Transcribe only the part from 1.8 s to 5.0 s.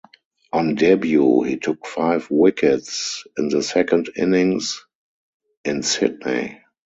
five wickets in the second innings